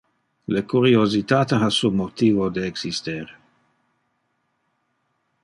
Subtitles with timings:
[0.53, 3.37] Le curiositate ha su motivo de exister.